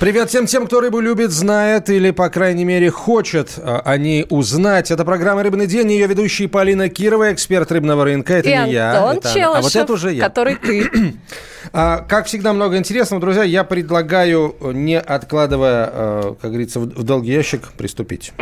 [0.00, 4.90] Привет всем тем, кто рыбу любит, знает или, по крайней мере, хочет о ней узнать.
[4.90, 5.92] Это программа «Рыбный день».
[5.92, 8.32] Ее ведущие Полина Кирова, эксперт рыбного рынка.
[8.32, 9.12] Это И не Антон я.
[9.18, 9.34] Это.
[9.34, 10.24] Челышев, а вот это уже я.
[10.24, 10.90] который ты.
[11.72, 13.20] А, как всегда, много интересного.
[13.20, 18.32] Друзья, я предлагаю, не откладывая, э, как говорится, в долгий ящик, приступить.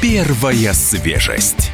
[0.00, 1.72] Первая свежесть.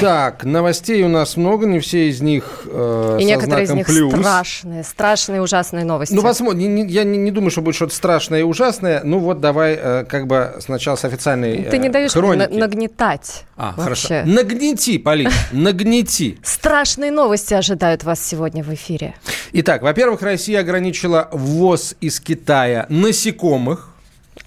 [0.00, 4.12] Так, новостей у нас много, не все из них э, И некоторые из них плюс.
[4.12, 6.14] страшные, страшные, ужасные новости.
[6.14, 6.74] Ну, посмотрим.
[6.74, 9.02] Не- Я не, не думаю, что будет что-то страшное и ужасное.
[9.04, 12.50] Ну, вот давай э, как бы сначала с официальной Ты не э, даешь мне хроники.
[12.52, 13.44] на- нагнетать.
[13.56, 13.82] А, вообще.
[13.82, 14.14] хорошо.
[14.30, 16.38] Нагнети, Полин, нагнети.
[16.42, 19.14] Страшные новости ожидают вас сегодня в эфире.
[19.52, 23.90] Итак, во-первых, Россия ограничила ввоз из Китая насекомых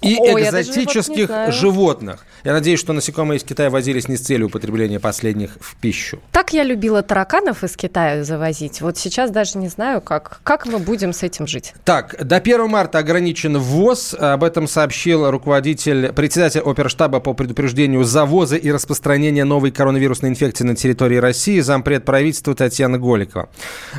[0.01, 1.51] и я вот не экзотических знаю.
[1.51, 2.25] животных.
[2.43, 6.19] Я надеюсь, что насекомые из Китая возились не с целью употребления последних в пищу.
[6.31, 8.81] Так я любила тараканов из Китая завозить.
[8.81, 11.73] Вот сейчас даже не знаю, как, как мы будем с этим жить.
[11.85, 14.15] Так, до 1 марта ограничен ввоз.
[14.17, 20.75] Об этом сообщил руководитель, председатель оперштаба по предупреждению завоза и распространения новой коронавирусной инфекции на
[20.75, 23.49] территории России, зампред правительства Татьяна Голикова.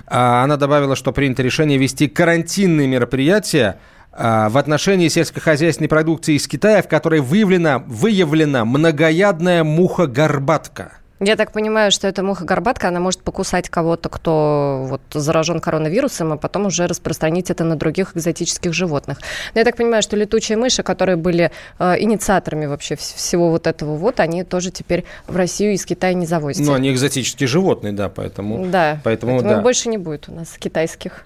[0.06, 3.78] А, Она добавила, что принято решение вести карантинные мероприятия
[4.12, 10.92] в отношении сельскохозяйственной продукции из Китая, в которой выявлена, выявлена многоядная муха-горбатка.
[11.24, 16.36] Я так понимаю, что эта муха-горбатка, она может покусать кого-то, кто вот заражен коронавирусом, а
[16.36, 19.18] потом уже распространить это на других экзотических животных.
[19.54, 23.68] Но я так понимаю, что летучие мыши, которые были э, инициаторами вообще вс- всего вот
[23.68, 26.66] этого вот, они тоже теперь в Россию из Китая не завозят.
[26.66, 28.66] Ну, они экзотические животные, да, поэтому...
[28.66, 29.60] Да, Поэтому, да.
[29.60, 31.24] больше не будет у нас китайских.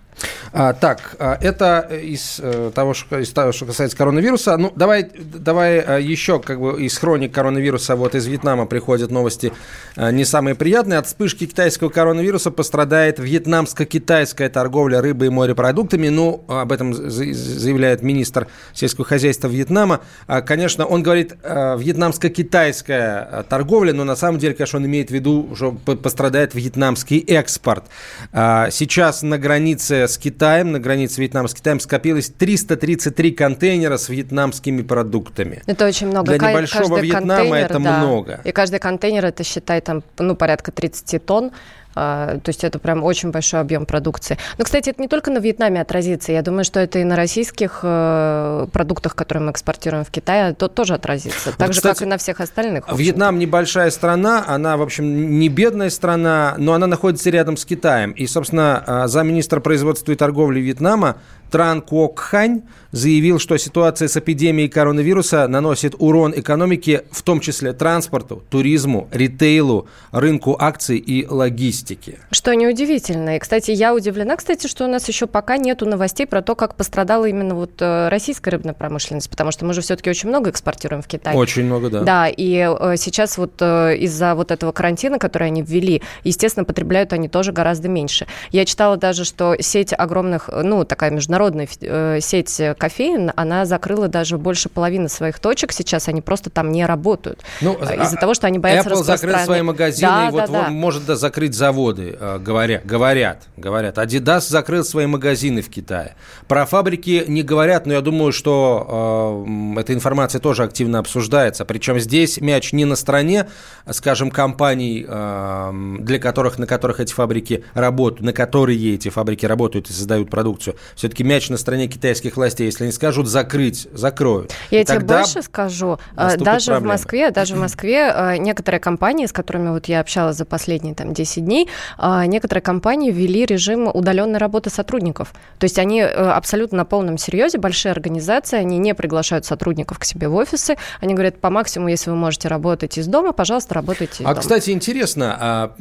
[0.53, 4.57] А, так, а, это из, э, того, что, из того, что касается коронавируса.
[4.57, 9.53] Ну, давай, давай э, еще как бы из хроник коронавируса, вот из Вьетнама приходят новости
[9.97, 10.99] э, не самые приятные.
[10.99, 16.09] От вспышки китайского коронавируса пострадает вьетнамско-китайская торговля рыбой и морепродуктами.
[16.09, 20.01] Ну, об этом за- заявляет министр сельского хозяйства Вьетнама.
[20.27, 25.11] А, Конечно, он говорит э, вьетнамско-китайская э, торговля, но на самом деле, конечно, он имеет
[25.11, 27.85] в виду, что по- пострадает вьетнамский экспорт.
[28.33, 34.09] А, Сейчас на границе с Китаем, на границе Вьетнама с Китаем скопилось 333 контейнера с
[34.09, 35.63] вьетнамскими продуктами.
[35.67, 36.27] Это очень много.
[36.27, 37.99] Для Ка- небольшого Вьетнама это да.
[37.99, 38.41] много.
[38.45, 41.53] И каждый контейнер, это, считай, там, ну, порядка 30 тонн.
[41.97, 44.37] А, То есть это прям очень большой объем продукции.
[44.59, 46.31] Но, кстати, это не только на Вьетнаме отразится.
[46.31, 50.69] Я думаю, что это и на российских э, продуктах, которые мы экспортируем в Китай, то
[50.69, 51.57] тоже отразится.
[51.57, 52.85] Так же, кстати, как и на всех остальных.
[52.93, 58.13] Вьетнам небольшая страна, она, в общем, не бедная страна, но она находится рядом с Китаем.
[58.13, 61.17] И, собственно, а, замминистра производства и торговли Вьетнама
[61.51, 62.63] Тран Куок Хань
[62.97, 69.87] заявил, что ситуация с эпидемией коронавируса наносит урон экономике, в том числе транспорту, туризму, ритейлу,
[70.13, 72.19] рынку акций и логистике.
[72.31, 73.37] Что неудивительно.
[73.37, 76.75] И, кстати, я удивлена, кстати, что у нас еще пока нету новостей про то, как
[76.75, 81.03] пострадала именно вот э, российская рыбная промышленность, потому что мы же все-таки очень много экспортируем
[81.03, 81.35] в Китай.
[81.35, 82.01] Очень много, да.
[82.01, 87.13] Да, и э, сейчас вот э, из-за вот этого карантина, который они ввели, естественно, потребляют
[87.13, 88.27] они тоже гораздо меньше.
[88.51, 91.36] Я читала даже, что сеть огромных, ну, такая международная
[91.83, 96.85] э, сеть кофеин, она закрыла даже больше половины своих точек сейчас, они просто там не
[96.87, 97.43] работают.
[97.61, 100.41] Ну, Э, а- Из-за того, что они боятся Apple закрыл свои магазины, Да, и вот,
[100.41, 100.59] да, да.
[100.65, 103.99] вот может да, закрыть заводы, э, говорят, говорят, говорят.
[103.99, 106.15] Adidas закрыл свои магазины в Китае.
[106.49, 111.65] Про фабрики не говорят, но я думаю, что э, эта информация тоже активно обсуждается.
[111.65, 113.49] Причем здесь мяч не на стороне,
[113.91, 119.91] скажем, компаний, э, для которых, на которых эти фабрики работают, на которые эти фабрики работают
[119.91, 120.77] и создают продукцию.
[120.95, 122.65] Все-таки мяч на стороне китайских властей.
[122.67, 124.53] Если они скажут закрыть, закроют.
[124.71, 125.99] Я И тебе больше скажу.
[126.15, 126.87] наступят Даже проблемы.
[126.87, 130.95] в Москве, даже в Москве э, некоторые компании, с которыми вот я общалась за последние
[130.95, 135.35] там 10 дней, э, некоторые компании ввели режим удаленной работы сотрудников.
[135.59, 140.05] То есть они э, абсолютно на полном серьезе, большие организации, они не приглашают сотрудников к
[140.05, 140.77] себе в офисы.
[141.01, 144.41] Они говорят, по максимуму, если вы можете работать из дома, пожалуйста, работайте из А, дома.
[144.41, 145.75] кстати, интересно, а,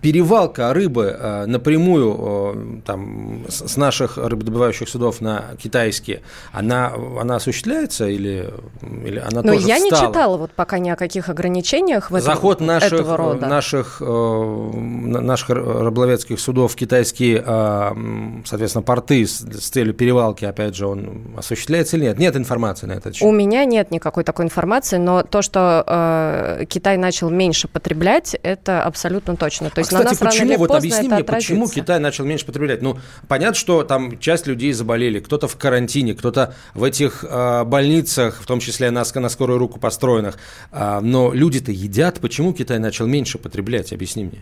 [0.00, 6.22] перевалка рыбы а, напрямую а, там, с наших рыбодобывающих судов на китайские,
[6.52, 8.52] она, она осуществляется или,
[8.82, 10.08] или она Но тоже я не встала?
[10.12, 13.46] читала вот пока ни о каких ограничениях в этом, Заход наших, этого рода.
[13.46, 19.94] наших, э, на- наших рыболовецких судов в китайские, а, м, соответственно, порты с, с целью
[19.94, 22.18] перевалки, опять же, он осуществляется или нет?
[22.18, 23.26] Нет информации на этот счет.
[23.26, 28.82] У меня нет никакой такой информации, но то, что э, Китай начал меньше потреблять, это
[28.82, 29.70] абсолютно точно.
[29.70, 31.80] То есть а, на кстати, нас почему, рано или вот поздно объясни мне, почему отразится.
[31.80, 32.82] Китай начал меньше потреблять?
[32.82, 32.96] Ну,
[33.28, 38.46] понятно, что там часть людей заболели, кто-то в карантине, кто-то в этих а, больницах, в
[38.46, 40.38] том числе на, на скорую руку построенных.
[40.72, 42.20] А, но люди-то едят.
[42.20, 43.92] Почему Китай начал меньше потреблять?
[43.92, 44.40] Объясни мне.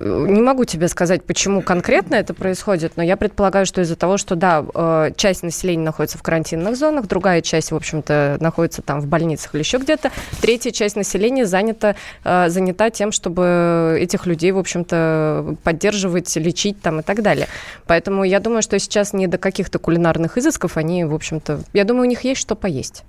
[0.00, 4.36] Не могу тебе сказать, почему конкретно это происходит, но я предполагаю, что из-за того, что,
[4.36, 9.06] да, э, часть населения находится в карантинных зонах, другая часть, в общем-то, находится там в
[9.06, 14.58] больницах или еще где-то, третья часть населения занята, э, занята тем, чтобы этих людей, в
[14.58, 17.48] общем-то, поддерживать, лечить там и так далее.
[17.88, 22.02] Поэтому я думаю, что сейчас не до каких-то кулинарных изысков, они, в общем-то, я думаю,
[22.06, 23.04] у них есть что поесть.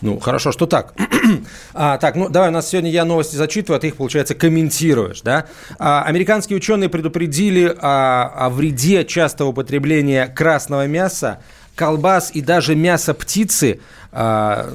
[0.00, 0.94] Ну, хорошо, что так.
[1.74, 5.22] а, так, ну, давай, у нас сегодня я новости зачитываю, а ты их, получается, комментируешь,
[5.22, 5.46] да?
[5.78, 11.40] А, американские ученые предупредили о, о вреде частого употребления красного мяса,
[11.74, 13.80] колбас и даже мяса птицы
[14.12, 14.70] а,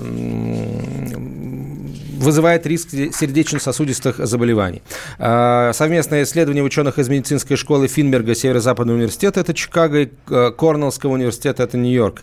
[2.20, 4.82] вызывает риск сердечно-сосудистых заболеваний.
[5.18, 11.14] А, совместное исследование ученых из медицинской школы Финберга Северо-Западного университета, это Чикаго, и э, Корнеллского
[11.14, 12.22] университета, это Нью-Йорк.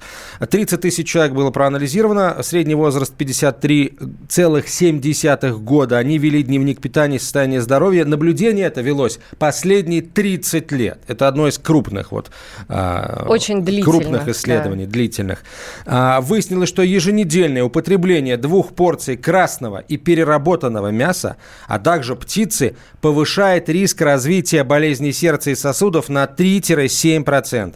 [0.48, 5.98] 30 тысяч человек было проанализировано, средний возраст 53,7 года.
[5.98, 8.04] Они вели дневник питания и состояния здоровья.
[8.04, 10.98] Наблюдение это велось последние 30 лет.
[11.06, 12.31] Это одно из крупных вот,
[12.69, 14.93] а, Очень крупных исследований, да.
[14.93, 15.43] длительных.
[15.87, 21.37] Выяснилось, что еженедельное употребление двух порций красного и переработанного мяса,
[21.67, 27.75] а также птицы, повышает риск развития болезней сердца и сосудов на 3-7%.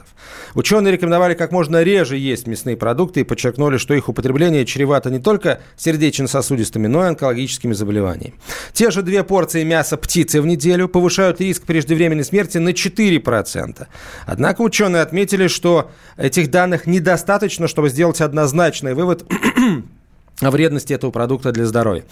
[0.54, 5.18] Ученые рекомендовали как можно реже есть мясные продукты и подчеркнули, что их употребление чревато не
[5.18, 8.34] только сердечно-сосудистыми, но и онкологическими заболеваниями.
[8.72, 13.86] Те же две порции мяса птицы в неделю повышают риск преждевременной смерти на 4%.
[14.26, 19.24] Однако ученые отметили, что этих данных недостаточно, чтобы сделать однозначный вывод
[20.40, 22.04] о вредности этого продукта для здоровья.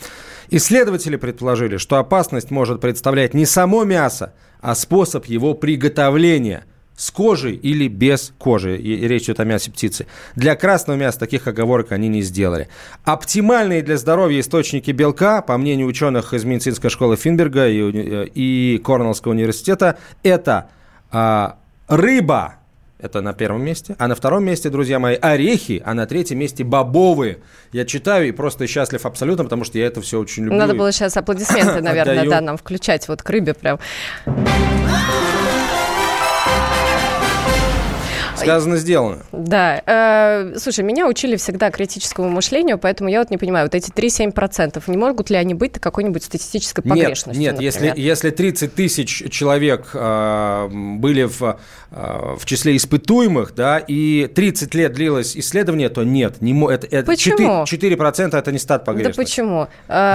[0.51, 6.65] Исследователи предположили, что опасность может представлять не само мясо, а способ его приготовления
[6.97, 8.77] с кожей или без кожи.
[8.77, 10.07] И речь идет о мясе птицы.
[10.35, 12.69] Для красного мяса таких оговорок они не сделали.
[13.05, 19.33] Оптимальные для здоровья источники белка, по мнению ученых из медицинской школы Финберга и, и Корнеллского
[19.33, 20.71] университета, это
[21.13, 22.57] а, рыба,
[22.99, 23.95] это на первом месте.
[23.99, 27.39] А на втором месте, друзья мои, орехи, а на третьем месте бобовые.
[27.73, 30.59] Я читаю и просто счастлив абсолютно, потому что я это все очень люблю.
[30.59, 33.79] Надо было сейчас аплодисменты, наверное, да, нам включать вот к рыбе прям.
[38.38, 39.19] Сказано, сделано.
[39.32, 39.82] Да.
[39.87, 44.82] Э, слушай, меня учили всегда критическому мышлению, поэтому я вот не понимаю, вот эти 3-7%,
[44.87, 47.40] не могут ли они быть какой-нибудь статистической погрешностью?
[47.40, 51.58] Нет, нет если, если 30 тысяч человек э, были в,
[51.90, 56.41] э, в числе испытуемых, да, и 30 лет длилось исследование, то нет.
[56.41, 57.64] Не, это, это почему?
[57.67, 59.17] 4, 4% это не стат погрешности.
[59.17, 59.69] Да почему?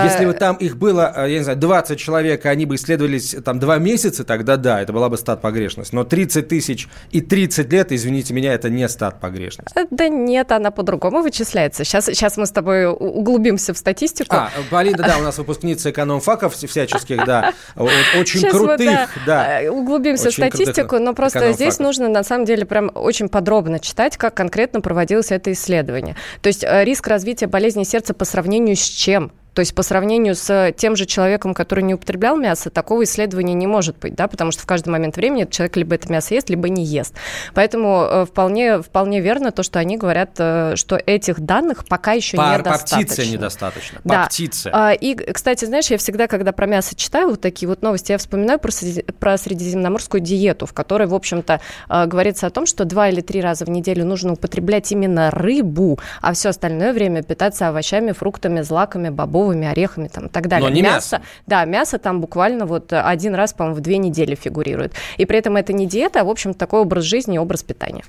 [0.03, 3.59] Если бы там их было, я не знаю, 20 человек, и они бы исследовались там
[3.59, 5.93] 2 месяца, тогда да, это была бы стат погрешность.
[5.93, 9.75] Но 30 тысяч и 30 лет, извините, извините меня, это не стат погрешность.
[9.75, 11.83] Э, да нет, она по-другому вычисляется.
[11.83, 14.36] Сейчас, сейчас мы с тобой углубимся в статистику.
[14.36, 19.62] А, Полина, да, у нас выпускница экономфаков всяческих, да, очень сейчас крутых, мы, да, да.
[19.62, 24.18] Э, углубимся в статистику, но просто здесь нужно, на самом деле, прям очень подробно читать,
[24.18, 26.15] как конкретно проводилось это исследование.
[26.42, 29.31] То есть э, риск развития болезни сердца по сравнению с чем?
[29.53, 33.67] То есть по сравнению с тем же человеком, который не употреблял мясо, такого исследования не
[33.67, 36.69] может быть, да, потому что в каждый момент времени человек либо это мясо ест, либо
[36.69, 37.13] не ест.
[37.53, 42.38] Поэтому э, вполне, вполне верно то, что они говорят, э, что этих данных пока еще
[42.38, 42.98] по, недостаточно.
[42.98, 44.01] По птице недостаточно.
[44.01, 44.25] По да.
[44.25, 44.69] птице.
[44.74, 48.17] А, и, кстати, знаешь, я всегда, когда про мясо читаю вот такие вот новости, я
[48.17, 48.72] вспоминаю про,
[49.19, 53.41] про средиземноморскую диету, в которой, в общем-то, э, говорится о том, что два или три
[53.41, 59.10] раза в неделю нужно употреблять именно рыбу, а все остальное время питаться овощами, фруктами, злаками,
[59.10, 60.69] бобовыми, орехами там, и так далее.
[60.69, 61.17] Но не мясо.
[61.17, 61.21] мясо.
[61.47, 64.93] Да, мясо там буквально вот один раз, по-моему, в две недели фигурирует.
[65.17, 68.03] И при этом это не диета, а, в общем, такой образ жизни и образ питания.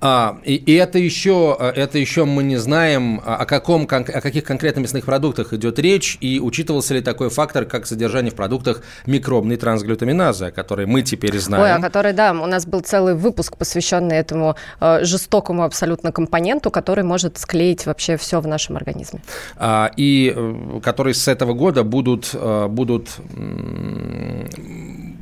[0.00, 3.86] А, и, и это еще, а, это еще мы не знаем, а, о, каком, о
[3.86, 8.82] каких конкретно мясных продуктах идет речь, и учитывался ли такой фактор, как содержание в продуктах
[9.06, 11.64] микробной трансглютаминазы, о которой мы теперь знаем.
[11.64, 16.70] Ой, о которой, да, у нас был целый выпуск, посвященный этому э, жестокому абсолютно компоненту,
[16.70, 19.22] который может склеить вообще все в нашем организме.
[19.56, 23.08] А, и э, которые с этого года будут, э, будут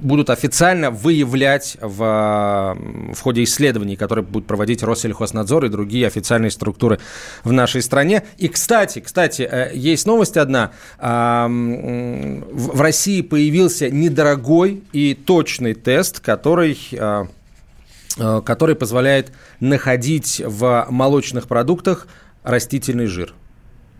[0.02, 2.76] будут официально выявлять в,
[3.14, 6.98] в ходе исследований, которые будут проводить Россельхознадзор и другие официальные структуры
[7.44, 8.24] в нашей стране.
[8.38, 10.72] И, кстати, кстати, э, есть новость одна.
[10.98, 17.24] В России появился недорогой и точный тест, который э,
[18.18, 22.06] э, который позволяет находить в молочных продуктах
[22.42, 23.34] растительный жир.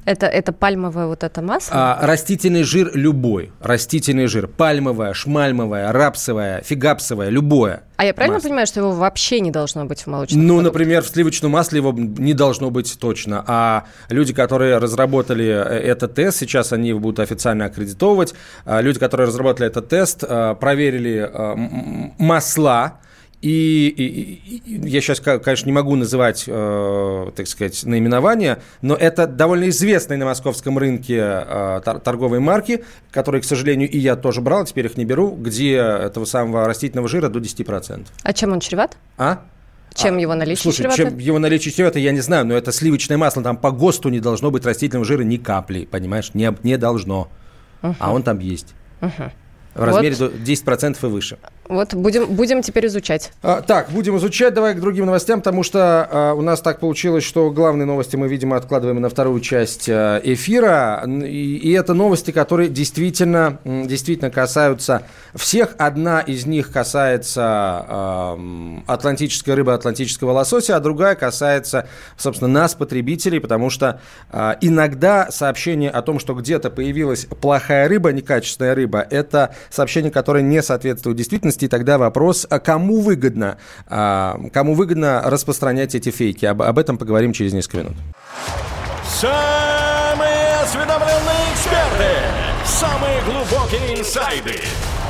[0.05, 1.73] Это, это пальмовое вот это масло?
[1.77, 3.53] А, растительный жир любой.
[3.61, 4.49] Растительный жир.
[4.49, 7.85] Пальмовое, шмальмовое, рапсовое, фигапсовое, любое.
[7.97, 8.49] А я правильно масло.
[8.49, 10.73] понимаю, что его вообще не должно быть в молочном Ну, продуктах?
[10.73, 13.45] например, в сливочном масле его не должно быть точно.
[13.47, 18.35] А люди, которые разработали э, этот тест, сейчас они его будут официально аккредитовывать.
[18.65, 22.95] А люди, которые разработали этот тест, э, проверили э, масла,
[23.43, 29.27] и, и, и я сейчас, конечно, не могу называть, э, так сказать, наименования, но это
[29.27, 34.65] довольно известные на московском рынке э, торговые марки, которые, к сожалению, и я тоже брал,
[34.65, 38.07] теперь их не беру, где этого самого растительного жира до 10%.
[38.23, 38.97] А чем он чреват?
[39.19, 39.43] А?
[39.93, 40.97] Чем а, его наличие Слушай, чревато?
[41.03, 44.21] чем его наличие чревато, я не знаю, но это сливочное масло, там по ГОСТу не
[44.21, 47.29] должно быть растительного жира ни капли, понимаешь, не, не должно.
[47.83, 47.97] Uh-huh.
[47.99, 48.75] А он там есть.
[49.01, 49.33] Uh-huh.
[49.75, 50.35] В размере вот.
[50.35, 51.39] 10% и выше.
[51.73, 53.33] Вот будем, будем теперь изучать.
[53.43, 54.53] А, так, будем изучать.
[54.55, 58.29] Давай к другим новостям, потому что а, у нас так получилось, что главные новости мы,
[58.29, 61.03] видимо, откладываем на вторую часть а, эфира.
[61.07, 65.03] И, и это новости, которые действительно, действительно касаются
[65.35, 65.75] всех.
[65.79, 68.39] Одна из них касается а,
[68.87, 74.01] атлантической рыбы, атлантического лосося, а другая касается, собственно, нас, потребителей, потому что
[74.31, 80.43] а, иногда сообщение о том, что где-то появилась плохая рыба, некачественная рыба, это сообщение, которое
[80.43, 86.45] не соответствует действительности и тогда вопрос, а кому выгодно, а, кому выгодно распространять эти фейки?
[86.47, 87.97] Об, об этом поговорим через несколько минут.
[89.07, 92.17] Самые осведомленные эксперты,
[92.65, 94.61] самые глубокие инсайды,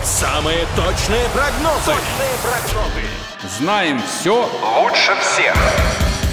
[0.03, 1.87] самые точные прогнозы.
[1.87, 3.23] Точные прогнозы.
[3.59, 4.49] Знаем все
[4.81, 5.55] лучше всех.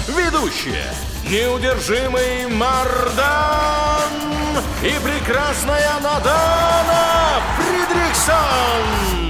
[0.08, 0.84] Ведущие.
[1.28, 4.00] Неудержимый Мардан
[4.82, 9.29] и прекрасная Надана Фридриксон.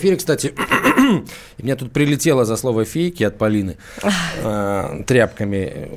[0.00, 0.54] Эфире, кстати.
[1.58, 3.76] И мне тут прилетело за слово фейки от Полины
[4.42, 5.90] э, тряпками,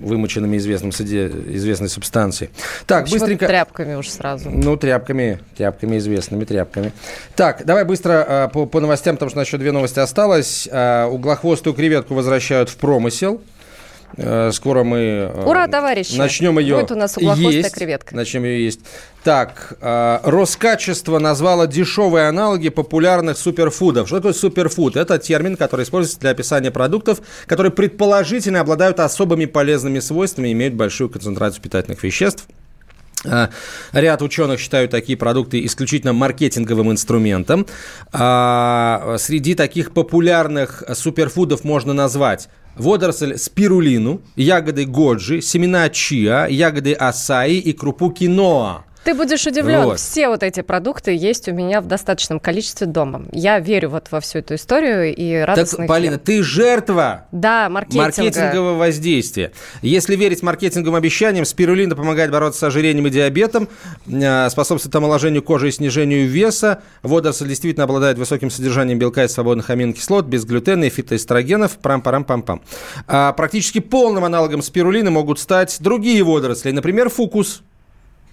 [0.00, 2.50] вымоченными известным суде, известной субстанцией.
[2.86, 3.46] Так, Почему быстренько.
[3.46, 4.50] Тряпками уж сразу.
[4.50, 6.92] Ну, тряпками, тряпками известными, тряпками.
[7.36, 10.68] Так, давай быстро э, по, по новостям, потому что у нас еще две новости осталось.
[10.70, 13.40] Э, углохвостую креветку возвращают в промысел.
[14.16, 16.16] Э, скоро мы э, Ура, товарищи!
[16.16, 17.74] начнем ее Будет у нас есть.
[17.74, 18.14] креветка.
[18.14, 18.80] Начнем ее есть.
[19.24, 24.06] Так, э, Роскачество назвало дешевые аналоги популярных суперфудов.
[24.06, 24.96] Что такое суперфуд?
[24.96, 30.74] Это термин, который используется для описания продуктов, которые предположительно обладают особыми полезными свойствами и имеют
[30.74, 32.46] большую концентрацию питательных веществ.
[33.92, 37.66] Ряд ученых считают такие продукты исключительно маркетинговым инструментом.
[38.12, 47.72] Среди таких популярных суперфудов можно назвать водоросль спирулину, ягоды годжи, семена чиа, ягоды асаи и
[47.72, 48.84] крупу киноа.
[49.04, 50.00] Ты будешь удивлен, вот.
[50.00, 53.26] все вот эти продукты есть у меня в достаточном количестве дома.
[53.32, 58.04] Я верю вот во всю эту историю и радостно Так, Полина, ты жертва да, маркетинга.
[58.04, 59.52] маркетингового воздействия.
[59.82, 63.68] Если верить маркетинговым обещаниям, спирулина помогает бороться с ожирением и диабетом,
[64.06, 66.82] э, способствует омоложению кожи и снижению веса.
[67.02, 71.78] Водоросль действительно обладает высоким содержанием белка и свободных аминокислот, без глютена и фитоэстрогенов.
[71.78, 72.62] Прам-парам-пам-пам.
[73.06, 77.62] А практически полным аналогом спирулины могут стать другие водоросли, например, фукус–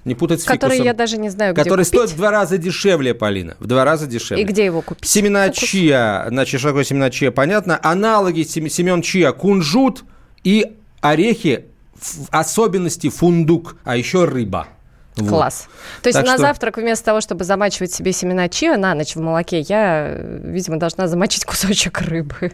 [0.06, 0.86] не путать с Который фикусом.
[0.86, 1.88] я даже не знаю, где Который купить.
[1.88, 3.56] стоит в два раза дешевле, Полина.
[3.60, 4.44] В два раза дешевле.
[4.44, 5.08] И где его купить?
[5.08, 5.60] Семена Фокус.
[5.60, 6.26] чия.
[6.30, 7.80] Значит, что такое семена чия, понятно.
[7.82, 9.32] Аналоги семен чия.
[9.32, 10.04] Кунжут
[10.44, 14.68] и орехи, в особенности фундук, а еще рыба.
[15.22, 15.30] Вот.
[15.30, 15.68] Класс.
[16.02, 16.42] То есть так на что...
[16.42, 21.08] завтрак вместо того, чтобы замачивать себе семена чиа на ночь в молоке, я, видимо, должна
[21.08, 22.52] замочить кусочек рыбы.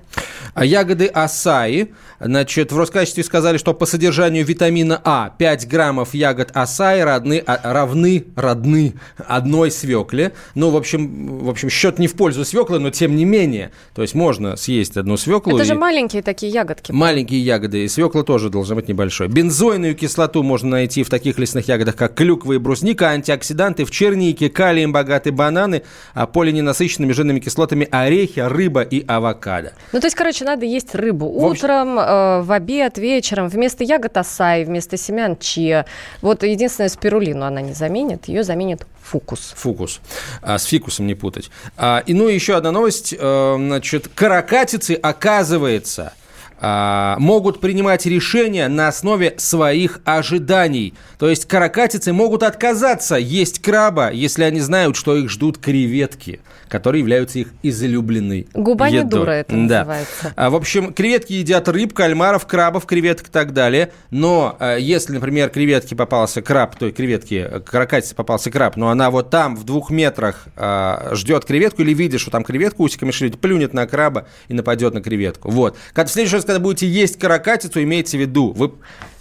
[0.53, 6.51] А ягоды асаи, значит, в Роскачестве сказали, что по содержанию витамина А 5 граммов ягод
[6.53, 10.33] асаи равны, а, равны, родны одной свекле.
[10.55, 13.71] Ну, в общем, в общем, счет не в пользу свеклы, но тем не менее.
[13.93, 15.55] То есть можно съесть одну свеклу.
[15.55, 15.67] Это и...
[15.67, 16.91] же маленькие такие ягодки.
[16.91, 19.27] Маленькие ягоды, и свекла тоже должна быть небольшой.
[19.27, 24.49] Бензойную кислоту можно найти в таких лесных ягодах, как клюква, и брусника, антиоксиданты в чернике,
[24.49, 25.83] калием богатые бананы,
[26.13, 29.73] а полиненасыщенными жирными кислотами орехи, рыба и авокадо.
[29.93, 31.65] Ну, то есть, короче, надо есть рыбу в общем...
[31.65, 35.85] утром, э, в обед, вечером, вместо ягод асай, вместо семян чиа.
[36.21, 39.53] Вот единственное, спирулину она не заменит, ее заменит фукус.
[39.55, 40.01] Фукус.
[40.41, 41.49] А, с фикусом не путать.
[41.77, 43.15] А, и ну, еще одна новость.
[43.17, 46.13] А, значит, каракатицы, оказывается,
[46.59, 50.93] могут принимать решения на основе своих ожиданий.
[51.19, 57.01] То есть каракатицы могут отказаться есть краба, если они знают, что их ждут креветки, которые
[57.01, 59.03] являются их излюбленной Губа едой.
[59.03, 59.79] не дура это да.
[59.79, 60.33] называется.
[60.35, 63.91] А, в общем, креветки едят рыб, кальмаров, крабов, креветок и так далее.
[64.11, 69.29] Но а, если, например, креветке попался краб, той креветке, каракатице попался краб, но она вот
[69.29, 73.73] там в двух метрах а, ждет креветку или видит, что там креветку усиками шевелит, плюнет
[73.73, 75.49] на краба и нападет на креветку.
[75.49, 75.77] Вот.
[75.93, 78.75] Когда в следующий раз, когда будете есть каракатицу, имейте в виду, вы Вы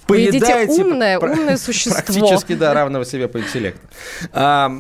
[0.06, 1.95] поедаете умное, пр- умное существо.
[1.95, 3.80] Практически, да, равного себе по интеллекту.
[4.33, 4.73] А,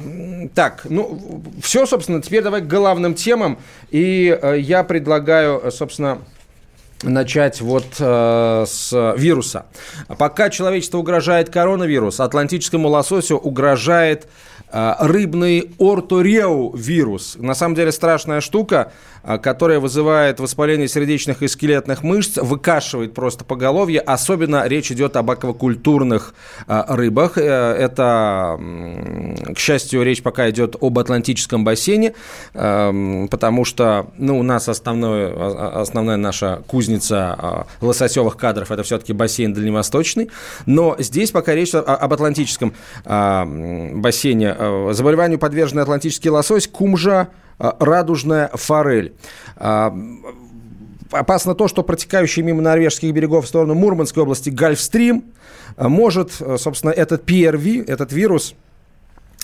[0.54, 3.58] так, ну, все, собственно, теперь давай к главным темам.
[3.90, 6.18] И э, я предлагаю, э, собственно,
[7.02, 9.66] начать вот э, с вируса.
[10.16, 14.28] Пока человечеству угрожает коронавирус, атлантическому лососю угрожает
[14.72, 17.36] э, рыбный ортореовирус.
[17.38, 18.92] На самом деле страшная штука,
[19.38, 24.00] которая вызывает воспаление сердечных и скелетных мышц, выкашивает просто поголовье.
[24.00, 26.34] Особенно речь идет об аквакультурных
[26.66, 27.38] э, рыбах.
[27.38, 28.58] Э, Это,
[29.54, 32.14] к счастью, речь пока идет об Атлантическом бассейне,
[32.54, 39.12] эм, потому что ну, у нас основное, о- основная наша кузница лососевых кадров– это все-таки
[39.12, 40.30] бассейн дальневосточный.
[40.66, 44.54] Но здесь пока речь об Атлантическом бассейне.
[44.58, 49.14] Э, Заболеванию подвержены атлантический лосось, кумжа, радужная форель.
[49.56, 49.96] А,
[51.10, 55.24] Опасно то, что протекающий мимо норвежских берегов в сторону Мурманской области Гольфстрим
[55.76, 58.54] э, может, э, собственно, этот PRV, этот вирус,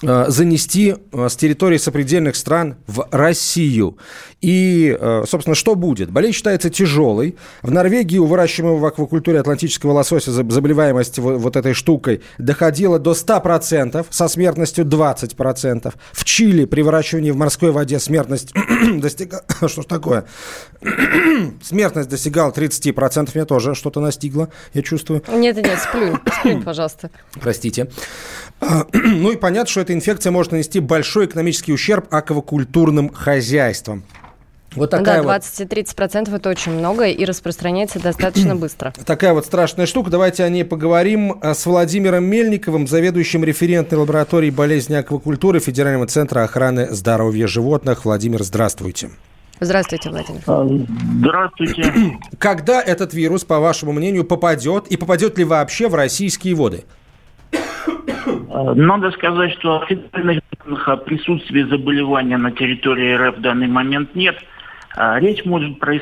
[0.03, 3.97] занести э, с территории сопредельных стран в Россию.
[4.41, 6.11] И, э, собственно, что будет?
[6.11, 7.37] Болезнь считается тяжелой.
[7.63, 12.99] В Норвегии у выращиваемого в аквакультуре атлантического лосося за- заболеваемость во- вот этой штукой доходила
[12.99, 15.95] до 100%, со смертностью 20%.
[16.13, 18.53] В Чили при выращивании в морской воде смертность
[18.95, 19.45] достигала...
[19.69, 20.25] Что ж такое?
[21.63, 23.31] Смертность достигала 30%.
[23.35, 25.23] Меня тоже что-то настигло, я чувствую.
[25.29, 27.11] Нет, нет, сплюнь, сплюнь, пожалуйста.
[27.41, 27.89] Простите.
[28.61, 34.03] А, Ну и понятно, что эта инфекция может нанести большой экономический ущерб аквакультурным хозяйствам.
[34.75, 38.95] Вот такая да, вот 20-30% это очень много и распространяется достаточно быстро.
[39.05, 40.09] такая вот страшная штука.
[40.09, 46.43] Давайте о ней поговорим а, с Владимиром Мельниковым, заведующим референтной лабораторией болезни аквакультуры Федерального центра
[46.43, 48.07] охраны здоровья животных.
[48.07, 49.11] Владимир, здравствуйте.
[49.61, 50.41] Здравствуйте, Владимир.
[50.47, 50.67] А,
[51.19, 52.19] Здравствуйте.
[52.39, 56.85] Когда этот вирус, по вашему мнению, попадет и попадет ли вообще в российские воды?
[58.27, 64.15] А, Надо сказать, что официальных данных о присутствии заболевания на территории РФ в данный момент
[64.15, 64.37] нет.
[64.97, 65.97] А, Речь может э,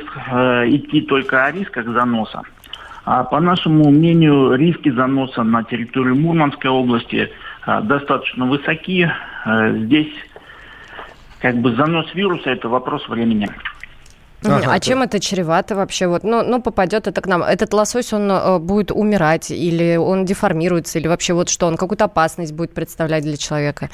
[0.68, 2.42] идти только о рисках заноса.
[3.04, 7.30] А по нашему мнению, риски заноса на территорию Мурманской области
[7.66, 9.10] достаточно высоки.
[9.46, 10.12] Здесь
[11.40, 13.48] как бы занос вируса– это вопрос времени.
[14.44, 16.06] Ага, а чем это чревато вообще?
[16.06, 17.42] Вот, ну, ну, попадет это к нам.
[17.42, 22.04] Этот лосось, он э, будет умирать, или он деформируется, или вообще вот что, он какую-то
[22.04, 23.90] опасность будет представлять для человека?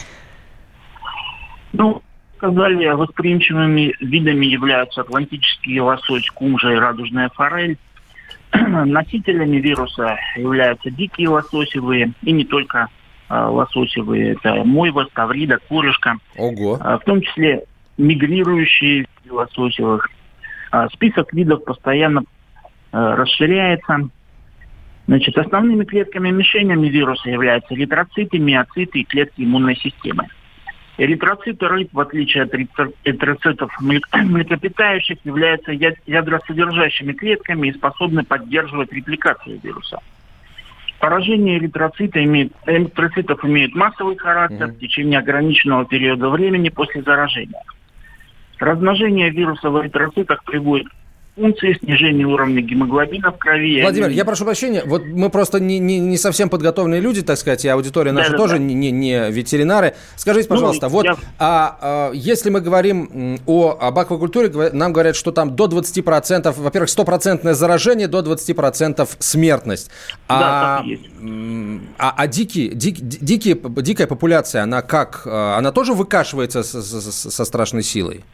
[1.73, 2.03] Ну,
[2.37, 7.77] сказали, восприимчивыми видами являются атлантический лосось, кумжа и радужная форель.
[8.53, 12.89] Носителями вируса являются дикие лососевые и не только
[13.29, 14.35] а, лососевые.
[14.35, 16.79] Это мойва, ставрида, курышка, Ого.
[16.81, 17.65] а, в том числе
[17.99, 20.09] мигрирующие лососевых.
[20.77, 22.25] А, Список видов постоянно
[22.93, 24.11] а, расширяется.
[25.07, 30.27] Значит, основными клетками-мишенями вируса являются эритроциты, миоциты и клетки иммунной системы.
[30.99, 38.93] Эритроциты рыб, в отличие от эритро- эритроцитов млек- млекопитающих, являются ядросодержащими клетками и способны поддерживать
[38.93, 40.01] репликацию вируса.
[41.01, 47.63] Поражение эритроцита имеет, эритроцитов имеет массовый характер в течение ограниченного периода времени после заражения.
[48.59, 50.93] Размножение вируса в эритроцитах приводит к
[51.39, 53.83] функции снижения уровня гемоглобина в крови.
[53.83, 57.37] Владимир, они- я прошу прощения, вот мы просто не, не, не совсем подготовленные люди, так
[57.37, 58.43] сказать, и аудитория наша Да-да-да.
[58.49, 59.93] тоже не, не, не ветеринары.
[60.17, 65.15] Скажите, Ну, пожалуйста, вот я- а, а, если мы говорим о, об аквакультуре, нам говорят,
[65.15, 69.91] что там до 20%, во-первых, стопроцентное заражение, до 20% смертность.
[70.27, 70.85] Да, А,
[71.99, 75.25] а, а дикие, дик- ди- дикие, дикая популяция, она как?
[75.27, 78.25] а, Она тоже выкашивается со, со- со страшной силой?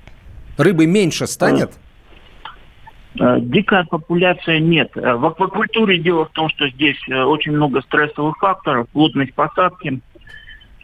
[0.57, 1.73] Рыбы меньше станет?
[3.19, 4.91] Э, Дикая популяция нет.
[4.97, 10.01] Э, В аквакультуре дело в том, что здесь э, очень много стрессовых факторов, плотность посадки.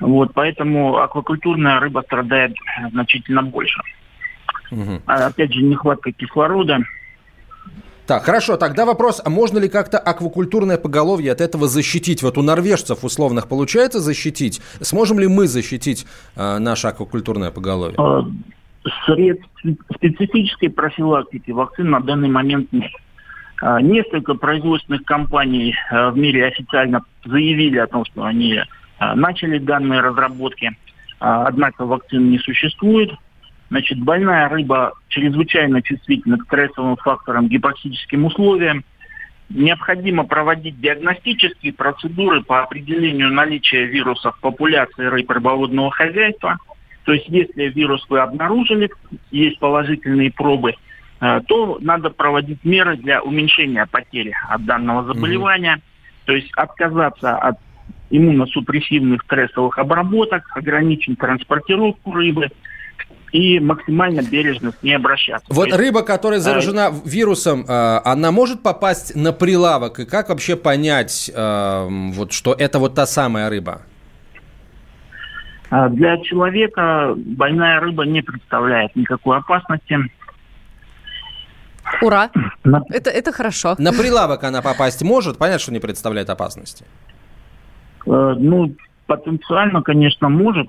[0.00, 2.54] Вот, поэтому аквакультурная рыба страдает
[2.92, 3.81] значительно больше.
[5.07, 6.78] А, опять же, нехватка кислорода.
[8.07, 12.22] Так, хорошо, тогда вопрос, а можно ли как-то аквакультурное поголовье от этого защитить?
[12.22, 14.62] Вот у норвежцев условных получается защитить?
[14.81, 17.96] Сможем ли мы защитить э, наше аквакультурное поголовье?
[19.07, 19.48] Средств
[19.94, 22.92] специфической профилактики вакцин на данный момент нет.
[23.61, 28.61] А, несколько производственных компаний в мире официально заявили о том, что они
[29.14, 30.77] начали данные разработки.
[31.20, 33.12] Однако вакцин не существует.
[33.70, 38.85] Значит, больная рыба чрезвычайно чувствительна к стрессовым факторам, гипоксическим условиям.
[39.51, 46.59] Необходимо проводить диагностические процедуры по определению наличия вирусов в популяции рыб рыбоводного хозяйства.
[47.08, 48.90] То есть, если вирус вы обнаружили,
[49.30, 50.74] есть положительные пробы,
[51.22, 55.76] э, то надо проводить меры для уменьшения потери от данного заболевания.
[55.76, 56.26] Mm-hmm.
[56.26, 57.56] То есть отказаться от
[58.10, 62.50] иммуносупрессивных стрессовых обработок, ограничить транспортировку рыбы,
[63.32, 65.46] и максимально бережно с ней обращаться.
[65.48, 70.00] Вот есть, рыба, которая заражена а, вирусом, а, она может попасть на прилавок?
[70.00, 73.80] И как вообще понять, вот, что это вот та самая рыба?
[75.70, 79.98] Для человека больная рыба не представляет никакой опасности.
[82.02, 82.31] Ура!
[82.64, 82.83] На...
[82.90, 83.74] Это, это хорошо.
[83.78, 85.38] На прилавок она попасть может?
[85.38, 86.85] Понятно, что не представляет опасности.
[88.07, 88.74] Ну,
[89.07, 90.68] потенциально, конечно, может.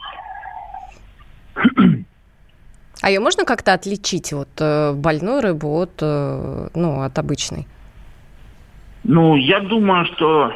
[3.01, 7.65] А ее можно как-то отличить, вот э, больную рыбу от, э, ну, от обычной?
[9.05, 10.51] Ну, я думаю, что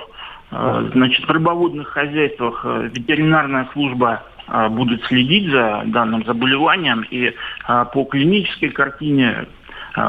[0.51, 4.23] э, значит, в рыбоводных хозяйствах ветеринарная служба
[4.69, 7.33] будет следить за данным заболеванием, и
[7.65, 9.47] по клинической картине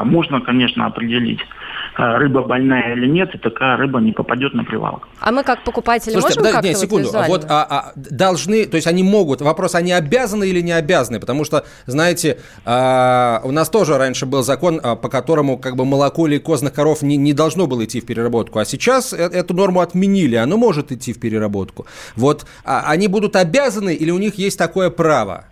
[0.03, 1.54] можно, конечно, определить, а,
[1.97, 5.07] рыба больная или нет, и такая рыба не попадет на прилавок.
[5.19, 7.09] А мы как покупатели Слушайте, можем как-то нет, секунду.
[7.11, 11.19] Вот, вот а, а, должны, то есть они могут, вопрос, они обязаны или не обязаны,
[11.19, 15.85] потому что, знаете, а, у нас тоже раньше был закон, а, по которому как бы
[15.85, 19.53] молоко или козных коров не, не должно было идти в переработку, а сейчас э, эту
[19.53, 21.85] норму отменили, оно может идти в переработку.
[22.15, 25.45] Вот а, они будут обязаны или у них есть такое право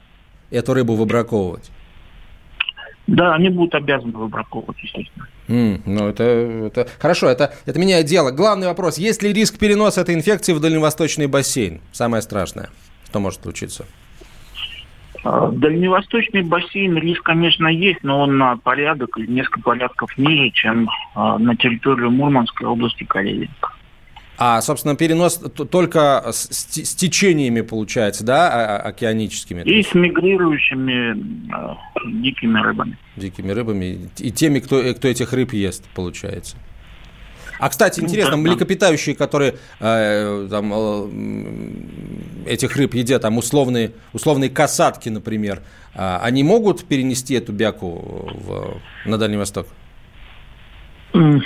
[0.51, 1.71] эту рыбу выбраковывать?
[3.07, 5.27] Да, они будут обязаны выбраковывать, естественно.
[5.47, 8.31] Mm, ну, это, это хорошо, это, это меняет дело.
[8.31, 11.81] Главный вопрос: есть ли риск переноса этой инфекции в дальневосточный бассейн?
[11.91, 12.69] Самое страшное,
[13.09, 13.85] что может случиться?
[15.23, 21.37] А, дальневосточный бассейн риск, конечно, есть, но он на порядок несколько порядков ниже, чем а,
[21.37, 23.49] на территорию Мурманской области Карелии.
[24.45, 25.39] А, собственно, перенос
[25.71, 29.61] только с, с течениями получается, да, океаническими?
[29.61, 31.75] И с мигрирующими э,
[32.21, 32.97] дикими рыбами.
[33.15, 36.57] Дикими рыбами и теми, кто, кто этих рыб ест, получается.
[37.57, 44.49] А, кстати, ну, интересно, млекопитающие, которые э, там, э, этих рыб едят, там условные, условные
[44.49, 45.61] касатки, например,
[45.95, 49.67] э, они могут перенести эту бяку в, на Дальний Восток?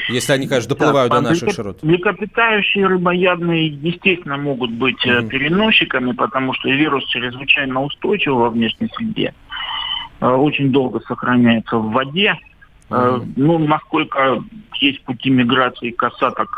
[0.10, 1.84] Если они, конечно, доплывают да, до наших широт.
[1.84, 5.27] Млекопитающие рыбоядные, естественно, могут быть угу.
[5.27, 9.34] переносчиками, потому что вирус чрезвычайно устойчив во внешней среде.
[10.21, 12.36] Э, очень долго сохраняется в воде.
[12.89, 13.25] Угу.
[13.36, 14.41] Ну, насколько
[14.80, 16.49] есть пути миграции касаток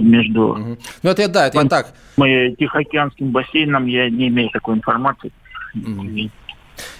[0.00, 0.48] между...
[0.48, 0.78] Угу.
[1.04, 1.94] Ну, это да, это я так.
[2.16, 5.30] Тихоокеанским бассейном я не имею такой информации.
[5.76, 6.30] Угу.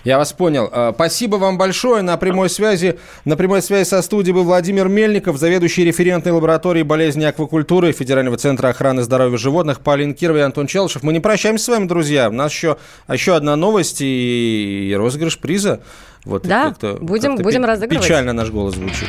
[0.08, 0.70] Я вас понял.
[0.72, 2.00] А, спасибо вам большое.
[2.00, 7.24] На прямой связи, на прямой связи со студией был Владимир Мельников, заведующий референтной лабораторией болезни
[7.24, 11.02] аквакультуры Федерального центра охраны здоровья животных Полин Кирова и Антон Челышев.
[11.02, 12.30] Мы не прощаемся с вами, друзья.
[12.30, 15.80] У нас еще, еще одна новость и, и розыгрыш приза.
[16.24, 18.02] Вот да, будем, будем разыгрывать.
[18.02, 19.08] Печально наш голос звучит.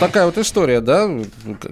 [0.00, 1.10] Ну, такая вот история, да?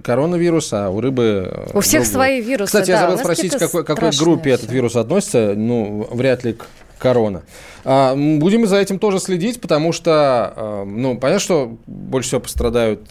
[0.03, 1.69] Коронавирус, а у рыбы...
[1.75, 4.71] У всех ну, свои вирусы, Кстати, да, я забыл спросить, к какой, какой группе этот
[4.71, 5.55] вирус относится.
[5.55, 6.67] Ну, вряд ли к
[6.99, 7.43] корона.
[7.85, 10.13] А, будем за этим тоже следить, потому что,
[10.57, 13.11] а, ну, понятно, что больше всего пострадают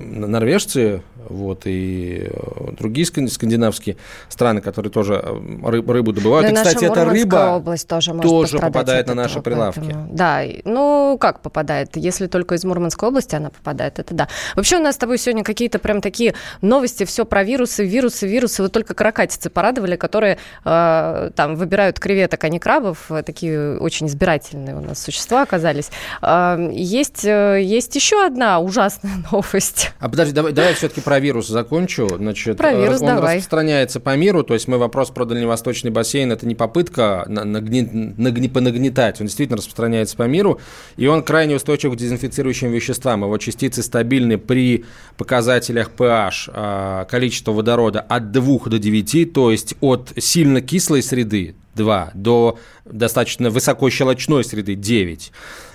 [0.00, 3.96] норвежцы, вот, и э, другие скандинавские
[4.28, 6.46] страны, которые тоже э, рыб, рыбу добывают.
[6.48, 9.80] Ну, и, кстати, эта рыба область тоже, тоже попадает на наши прилавки.
[9.80, 11.96] Поэтому, да, ну, как попадает?
[11.96, 14.28] Если только из Мурманской области она попадает, это да.
[14.56, 18.62] Вообще у нас с тобой сегодня какие-то прям такие новости, все про вирусы, вирусы, вирусы.
[18.62, 23.10] Вот только каракатицы порадовали, которые э, там выбирают креветок, а не крабов.
[23.24, 25.90] Такие очень избирательные у нас существа оказались.
[26.20, 29.92] Э, есть, э, есть еще одна ужасная новость.
[29.98, 32.08] А подожди, давай, давай все-таки про вирус закончу.
[32.16, 33.36] Значит, Про вирус он давай.
[33.36, 37.82] распространяется по миру, то есть мы вопрос про дальневосточный бассейн, это не попытка нагни,
[38.16, 40.60] нагни, понагнетать, он действительно распространяется по миру,
[40.96, 43.22] и он крайне устойчив к дезинфицирующим веществам.
[43.22, 44.84] Его частицы стабильны при
[45.16, 51.54] показателях pH, а, количество водорода от 2 до 9, то есть от сильно кислой среды
[51.74, 55.32] 2 до достаточно высокощелочной среды 9.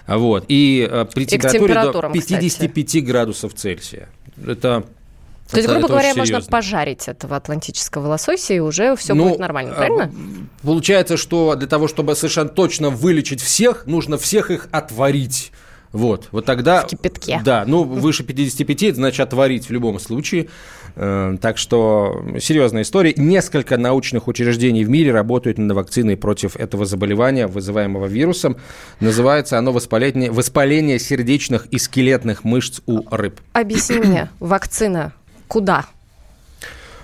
[0.08, 0.46] Вот.
[0.48, 3.04] И э, при температуре до 55 кстати.
[3.04, 4.10] градусов Цельсия.
[4.46, 4.86] Это
[5.50, 9.74] то есть, грубо говоря, можно пожарить этого атлантического лосося, и уже все ну, будет нормально,
[9.74, 10.12] а, правильно?
[10.62, 15.52] Получается, что для того, чтобы совершенно точно вылечить всех, нужно всех их отварить.
[15.94, 16.84] Вот, вот тогда...
[16.84, 17.40] В кипятке.
[17.44, 20.50] Да, ну, выше 55, это значит отварить в любом случае.
[20.96, 23.14] Э, так что серьезная история.
[23.16, 28.58] Несколько научных учреждений в мире работают над вакциной против этого заболевания, вызываемого вирусом.
[29.00, 33.40] Называется оно воспаление, воспаление сердечных и скелетных мышц у рыб.
[33.54, 35.14] Объясни мне, вакцина
[35.48, 35.86] куда?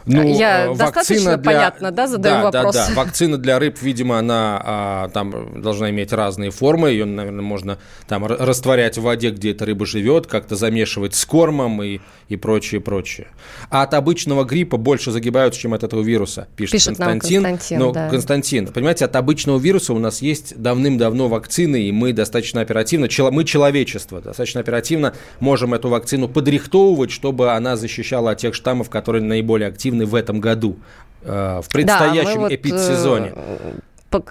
[0.05, 1.51] Ну, Я э, достаточно для...
[1.51, 2.75] понятно, да, задаю да, вопрос?
[2.75, 6.89] Да, да, вакцина для рыб, видимо, она а, там должна иметь разные формы.
[6.89, 11.81] Ее, наверное, можно там растворять в воде, где эта рыба живет, как-то замешивать с кормом
[11.81, 13.27] и, и прочее, прочее.
[13.69, 17.41] А от обычного гриппа больше загибаются, чем от этого вируса, пишет, пишет Константин.
[17.41, 18.09] Нам Константин, Но, да.
[18.09, 23.43] Константин, понимаете, от обычного вируса у нас есть давным-давно вакцины, и мы достаточно оперативно, мы
[23.45, 29.69] человечество, достаточно оперативно можем эту вакцину подрихтовывать, чтобы она защищала от тех штаммов, которые наиболее
[29.69, 30.77] активны активны в этом году,
[31.23, 33.34] э, в предстоящем да, вот, эпидсезоне?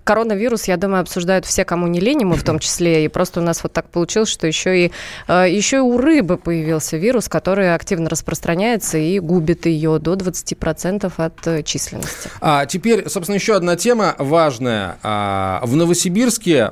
[0.04, 3.04] коронавирус, я думаю, обсуждают все, кому не лень, мы в том числе.
[3.04, 4.92] И просто у нас вот так получилось, что еще и,
[5.26, 11.12] э, еще и у рыбы появился вирус, который активно распространяется и губит ее до 20%
[11.16, 12.30] от э, численности.
[12.40, 14.98] А теперь, собственно, еще одна тема важная.
[15.02, 16.70] А, в Новосибирске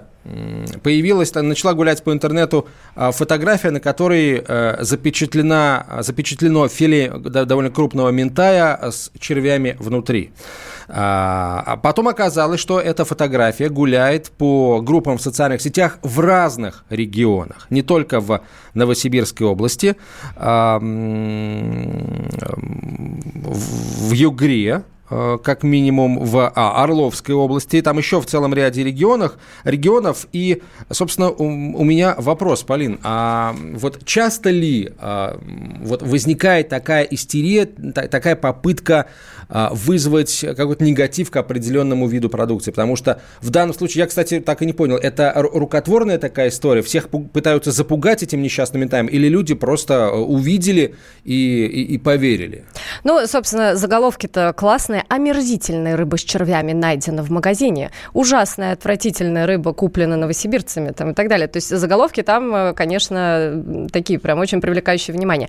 [0.83, 8.11] появилась, начала гулять по интернету а, фотография, на которой э, запечатлена, запечатлено филе довольно крупного
[8.11, 10.33] ментая с червями внутри.
[10.88, 16.85] А, а потом оказалось, что эта фотография гуляет по группам в социальных сетях в разных
[16.90, 18.42] регионах, не только в
[18.74, 19.96] Новосибирской области,
[20.37, 20.80] в
[24.12, 30.29] Югре, как минимум в а, Орловской области, там еще в целом ряде регионах, регионов.
[30.33, 35.38] И, собственно, у, у меня вопрос, Полин, а вот часто ли а,
[35.81, 39.07] вот возникает такая истерия, та, такая попытка
[39.49, 42.70] а, вызвать какой-то негатив к определенному виду продукции?
[42.70, 46.83] Потому что в данном случае, я, кстати, так и не понял, это рукотворная такая история,
[46.83, 50.94] всех пытаются запугать этим несчастным ментаем, или люди просто э, увидели
[51.25, 52.64] и, и, и поверили?
[53.03, 57.90] Ну, собственно, заголовки-то классные Ужасная, омерзительная рыба с червями найдена в магазине.
[58.12, 61.48] Ужасная, отвратительная рыба куплена новосибирцами там, и так далее.
[61.48, 65.48] То есть заголовки там, э, конечно, такие прям очень привлекающие внимание.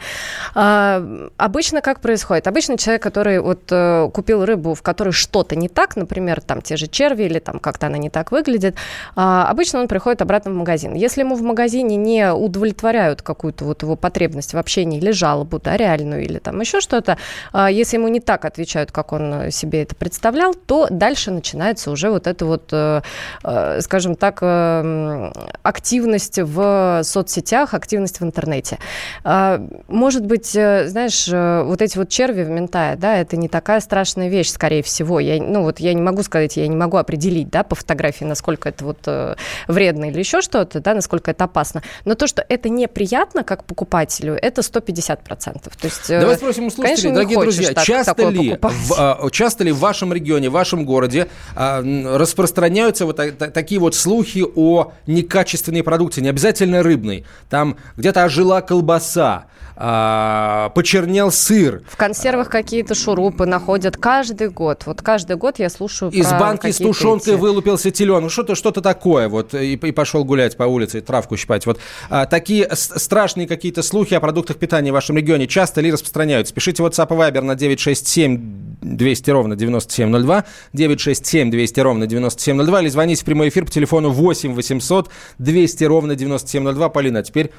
[0.55, 1.03] А,
[1.37, 2.47] обычно как происходит?
[2.47, 6.77] Обычно человек, который вот э, купил рыбу, в которой что-то не так, например, там те
[6.77, 8.75] же черви или там как-то она не так выглядит,
[9.15, 10.93] а, обычно он приходит обратно в магазин.
[10.93, 15.77] Если ему в магазине не удовлетворяют какую-то вот его потребность в общении или жалобу, да,
[15.77, 17.17] реальную, или там еще что-то,
[17.53, 22.10] а, если ему не так отвечают, как он себе это представлял, то дальше начинается уже
[22.10, 23.01] вот эта вот, э,
[23.43, 25.32] э, скажем так, э,
[25.63, 28.77] активность в соцсетях, активность в интернете.
[29.23, 34.30] А, может быть, знаешь, вот эти вот черви в ментае, да, это не такая страшная
[34.30, 35.19] вещь, скорее всего.
[35.19, 38.69] Я, ну вот я не могу сказать, я не могу определить, да, по фотографии, насколько
[38.69, 41.82] это вот вредно или еще что-то, да, насколько это опасно.
[42.06, 45.25] Но то, что это неприятно как покупателю, это 150%.
[45.25, 49.71] То есть, Давай спросим у слушателей, конечно, дорогие друзья, так, часто ли в, часто ли
[49.71, 51.81] в вашем регионе, в вашем городе а,
[52.17, 57.25] распространяются вот так, такие вот слухи о некачественной продукции, не обязательно рыбной?
[57.49, 61.81] Там где-то ожила колбаса, а, почернел сыр.
[61.87, 64.83] В консервах какие-то шурупы находят каждый год.
[64.85, 67.39] Вот каждый год я слушаю Из банки с тушенкой эти...
[67.39, 68.31] вылупился теленок.
[68.31, 69.27] Что-то что такое.
[69.27, 71.65] Вот, и, и пошел гулять по улице, травку щипать.
[71.65, 76.53] Вот а, такие страшные какие-то слухи о продуктах питания в вашем регионе часто ли распространяются?
[76.53, 82.89] Пишите WhatsApp и Viber на 967 200 200 ровно 9702, 967 200 ровно 9702, или
[82.89, 86.89] звоните в прямой эфир по телефону 8 800 200 ровно 9702.
[86.89, 87.51] Полина, а теперь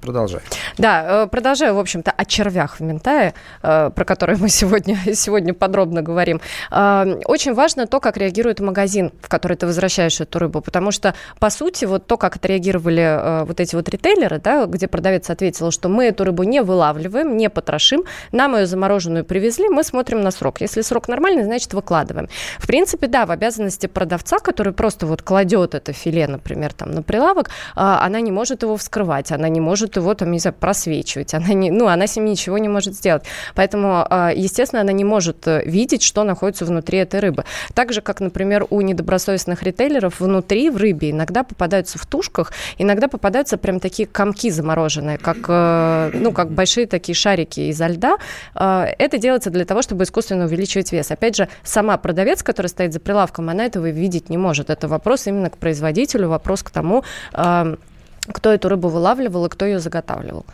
[0.00, 0.40] продолжай.
[0.78, 5.54] Да, э, продолжаю, в общем-то, о червях в Ментае, э, про которые мы сегодня, сегодня
[5.54, 6.40] подробно говорим.
[6.70, 11.14] Э, очень важно то, как реагирует магазин, в который ты возвращаешь эту рыбу, потому что,
[11.38, 15.88] по сути, вот то, как отреагировали вот эти вот ритейлеры, да, где продавец ответил, что
[15.88, 20.60] мы эту рыбу не вылавливаем, не потрошим, нам ее замороженную привезли, мы смотрим на срок.
[20.60, 22.28] Если срок нормальный, значит, выкладываем.
[22.58, 27.02] В принципе, да, в обязанности продавца, который просто вот кладет это филе, например, там на
[27.02, 31.54] прилавок, она не может его вскрывать, она не может его там, не знаю, просвечивать, она
[31.54, 33.22] не, ну, она с ним ничего не может сделать.
[33.54, 37.44] Поэтому, естественно, она не может э, видеть, что находится внутри этой рыбы.
[37.74, 43.08] Так же, как, например, у недобросовестных ритейлеров внутри в рыбе иногда попадаются в тушках, иногда
[43.08, 48.16] попадаются прям такие комки замороженные, как, э, ну, как большие такие шарики изо льда.
[48.54, 51.10] Э, это делается для того, чтобы искусственно увеличивать вес.
[51.10, 54.70] Опять же, сама продавец, который стоит за прилавком, она этого видеть не может.
[54.70, 59.78] Это вопрос именно к производителю, вопрос к тому, кто эту рыбу вылавливал и кто ее
[59.78, 60.46] заготавливал.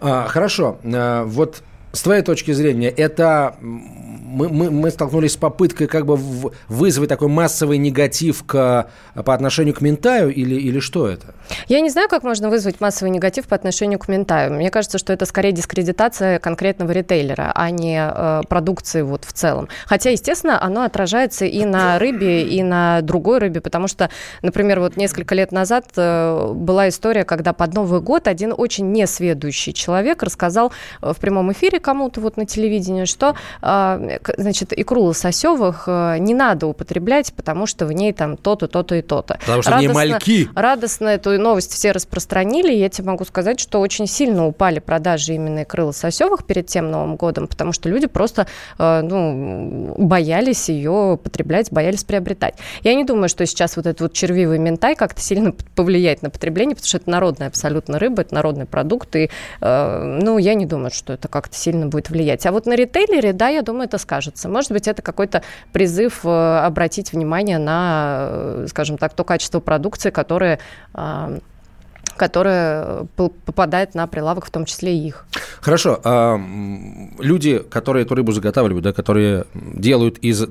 [0.00, 0.78] А, хорошо.
[0.84, 6.16] А, вот с твоей точки зрения, это мы, мы, мы столкнулись с попыткой как бы
[6.68, 11.34] вызвать такой массовый негатив к, по отношению к Ментаю или, или что это?
[11.66, 14.52] Я не знаю, как можно вызвать массовый негатив по отношению к Ментаю.
[14.52, 19.68] Мне кажется, что это скорее дискредитация конкретного ритейлера, а не э, продукции вот в целом.
[19.86, 24.10] Хотя, естественно, оно отражается и на рыбе, и на другой рыбе, потому что,
[24.42, 29.72] например, вот несколько лет назад э, была история, когда под Новый год один очень несведущий
[29.72, 30.72] человек рассказал
[31.02, 34.00] э, в прямом эфире, кому-то вот на телевидении, что, а,
[34.36, 39.02] значит, икру лососевых э, не надо употреблять, потому что в ней там то-то, то-то и
[39.02, 39.38] то-то.
[39.40, 40.48] Потому что радостно, в ней мальки.
[40.54, 45.60] Радостно эту новость все распространили, я тебе могу сказать, что очень сильно упали продажи именно
[45.60, 48.46] икры лососевых перед тем Новым годом, потому что люди просто,
[48.78, 52.54] э, ну, боялись ее потреблять, боялись приобретать.
[52.82, 56.74] Я не думаю, что сейчас вот этот вот червивый ментай как-то сильно повлияет на потребление,
[56.74, 60.90] потому что это народная абсолютно рыба, это народный продукт, и, э, ну, я не думаю,
[60.90, 62.46] что это как-то сильно сильно будет влиять.
[62.46, 64.48] А вот на ритейлере, да, я думаю, это скажется.
[64.48, 70.10] Может быть, это какой-то призыв э, обратить внимание на, э, скажем так, то качество продукции,
[70.10, 70.58] которое
[70.92, 71.38] а,
[72.20, 75.24] которая э, попадает на прилавок, в том числе и их.
[75.62, 75.98] Хорошо.
[76.04, 76.38] А,
[77.18, 80.46] люди, которые эту рыбу заготавливают, да, которые делают из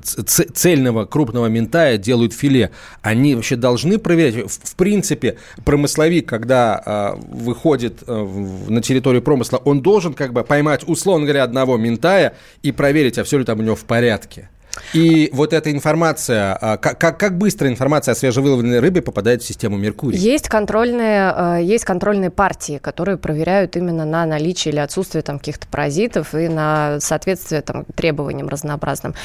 [0.56, 2.72] цельного крупного ментая, делают филе,
[3.04, 4.52] они вообще должны проверять?
[4.52, 8.26] В, принципе, промысловик, когда а, выходит а,
[8.68, 13.24] на территорию промысла, он должен как бы поймать, условно говоря, одного ментая и проверить, а
[13.24, 14.50] все ли там у него в порядке.
[14.94, 19.78] И вот эта информация, а, как, как быстро информация о свежевыловленной рыбе попадает в систему
[19.78, 20.18] Меркурий?
[20.18, 25.68] Есть контрольные, а, есть контрольные партии, которые проверяют именно на наличие или отсутствие там каких-то
[25.68, 29.16] паразитов и на соответствие там, требованиям разнообразным.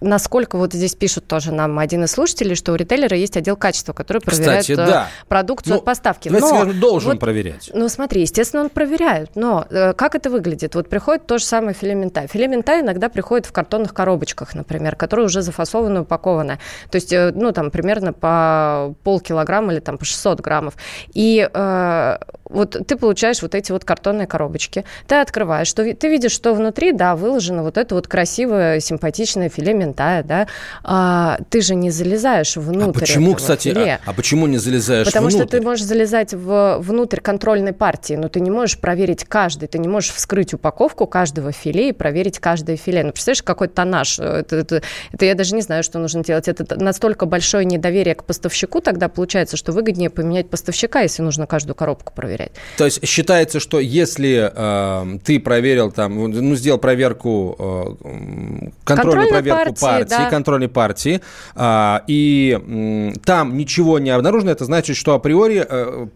[0.00, 3.92] Насколько вот здесь пишут тоже нам один из слушателей, что у ритейлера есть отдел качества,
[3.92, 5.08] который проверяет Кстати, да.
[5.08, 6.28] Э, продукцию ну, от поставки.
[6.28, 7.70] Но, скажем, должен вот, проверять.
[7.74, 10.74] Ну смотри, естественно, он проверяет, но э, как это выглядит?
[10.74, 15.42] Вот приходит то же самое филе мента иногда приходит в картонных коробочках, например, которые уже
[15.42, 16.58] зафасованы, упакованы.
[16.90, 20.74] То есть, э, ну там примерно по полкилограмма или там по 600 граммов.
[21.12, 26.32] И э, вот ты получаешь вот эти вот картонные коробочки, ты открываешь, что ты видишь,
[26.32, 30.46] что внутри, да, выложено вот это вот красивое, симпатичное филе ментая, да,
[30.82, 34.00] а, ты же не залезаешь внутрь А почему, кстати, филе.
[34.04, 35.46] а, а почему не залезаешь Потому внутрь?
[35.46, 39.78] что ты можешь залезать в, внутрь контрольной партии, но ты не можешь проверить каждый, ты
[39.78, 43.04] не можешь вскрыть упаковку каждого филе и проверить каждое филе.
[43.04, 46.48] Ну, представляешь, какой тоннаж, это, это, это я даже не знаю, что нужно делать.
[46.48, 51.74] Это настолько большое недоверие к поставщику тогда получается, что выгоднее поменять поставщика, если нужно каждую
[51.74, 52.52] коробку проверять.
[52.76, 59.74] То есть считается, что если э, ты проверил там, ну, сделал проверку, э, контрольную проверку
[59.74, 60.30] партии, партии да.
[60.30, 61.20] контрольной партии,
[61.54, 66.06] э, и там ничего не обнаружено, это значит, что априори э,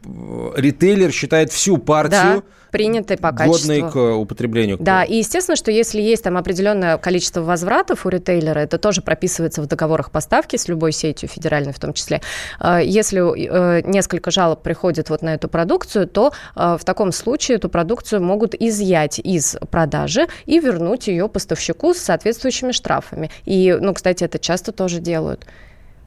[0.57, 2.43] ритейлер считает всю партию...
[2.43, 2.43] Да
[2.75, 3.69] приняты по качеству.
[3.69, 4.79] Годные к употреблению.
[4.81, 9.63] Да, и естественно, что если есть там определенное количество возвратов у ритейлера, это тоже прописывается
[9.63, 12.21] в договорах поставки с любой сетью, федеральной в том числе.
[12.59, 17.59] Э, если э, несколько жалоб приходит вот на эту продукцию, то э, в таком случае
[17.59, 23.31] эту продукцию могут изъять из продажи и вернуть ее поставщику с соответствующими штрафами.
[23.45, 25.47] И, ну, кстати, это часто тоже делают.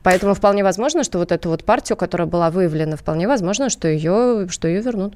[0.08, 4.47] Поэтому вполне возможно, что вот эту вот партию, которая была выявлена, вполне возможно, что ее,
[4.49, 5.16] что ее вернут.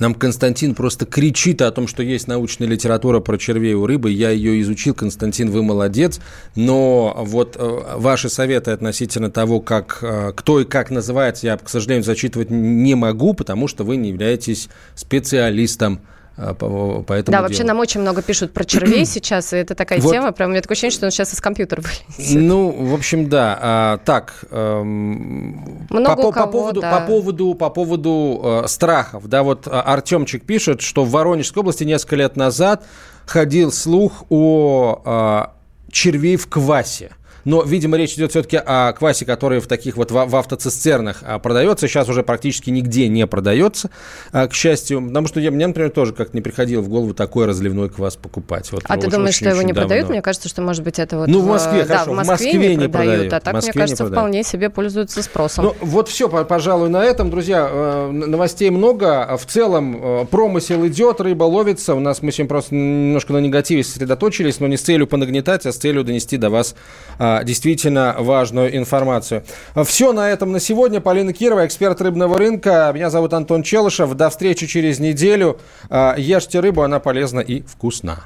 [0.00, 4.10] Нам Константин просто кричит о том, что есть научная литература про червей у рыбы.
[4.10, 6.18] Я ее изучил, Константин, вы молодец.
[6.56, 11.68] Но вот э, ваши советы относительно того, как, э, кто и как называется, я, к
[11.68, 16.00] сожалению, зачитывать не могу, потому что вы не являетесь специалистом
[16.36, 17.42] по, по этому да, делу.
[17.42, 20.10] вообще нам очень много пишут про червей сейчас, и это такая вот.
[20.10, 22.40] тема, прям у меня такое ощущение, что он сейчас из компьютера вылезет.
[22.40, 23.58] Ну, в общем, да.
[23.60, 27.00] А, так, эм, много по, кого, по поводу, да.
[27.00, 31.84] по поводу, по поводу э, страхов, да, вот а, Артемчик пишет, что в Воронежской области
[31.84, 32.84] несколько лет назад
[33.26, 37.10] ходил слух о э, червей в квасе.
[37.44, 41.38] Но, видимо, речь идет все-таки о квасе, который в таких вот в, в автоцистернах а,
[41.38, 41.88] продается.
[41.88, 43.90] Сейчас уже практически нигде не продается,
[44.32, 45.04] а, к счастью.
[45.06, 48.70] Потому что я, мне, например, тоже как-то не приходило в голову такой разливной квас покупать.
[48.72, 49.82] Вот, а ты думаешь, что его не давно.
[49.82, 50.08] продают?
[50.08, 51.28] Мне кажется, что, может быть, это вот...
[51.28, 52.92] Ну, в Москве, да, хорошо, в Москве, в Москве не, не продают.
[52.92, 53.32] продают.
[53.32, 55.64] А так, мне кажется, вполне себе пользуются спросом.
[55.64, 57.68] Ну, вот все, пожалуй, на этом, друзья.
[57.70, 59.36] Э, новостей много.
[59.36, 61.94] В целом, э, промысел идет, рыба ловится.
[61.94, 65.72] У нас мы сегодня просто немножко на негативе сосредоточились, но не с целью понагнетать, а
[65.72, 66.74] с целью донести до вас
[67.18, 69.44] а, действительно важную информацию.
[69.84, 71.00] Все на этом на сегодня.
[71.00, 72.90] Полина Кирова, эксперт рыбного рынка.
[72.94, 74.14] Меня зовут Антон Челышев.
[74.14, 75.58] До встречи через неделю.
[75.88, 78.24] А, ешьте рыбу, она полезна и вкусна.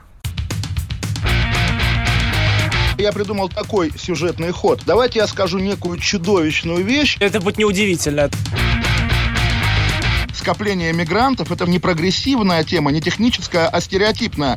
[2.98, 4.80] Я придумал такой сюжетный ход.
[4.86, 7.18] Давайте я скажу некую чудовищную вещь.
[7.20, 8.30] Это будет неудивительно
[10.46, 14.56] скопление мигрантов– это не прогрессивная тема, не техническая, а стереотипная.